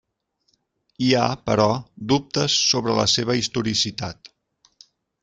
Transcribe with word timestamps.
Hi 1.07 1.09
ha, 1.19 1.25
però, 1.49 1.67
dubtes 2.13 2.55
sobre 2.71 2.97
la 3.01 3.05
seva 3.13 3.37
historicitat. 3.43 4.33